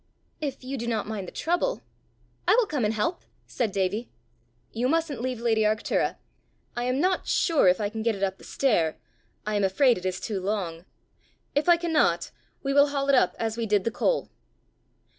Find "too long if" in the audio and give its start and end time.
10.19-11.69